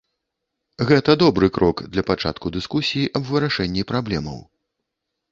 [0.91, 4.41] Гэта добры крок для пачатку дыскусіі аб вырашэнні праблемаў.